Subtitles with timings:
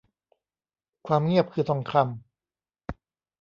[1.07, 2.97] ความเงียบคือทองคำ